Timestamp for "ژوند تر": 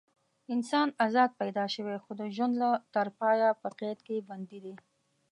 2.35-3.07